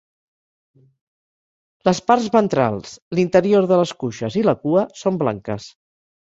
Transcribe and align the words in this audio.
Les 1.87 2.01
parts 2.11 2.29
ventrals, 2.37 2.95
l'interior 3.19 3.69
de 3.73 3.79
les 3.83 3.93
cuixes 4.05 4.39
i 4.43 4.45
la 4.49 4.57
cua 4.65 4.87
són 5.05 5.23
blanques. 5.25 5.71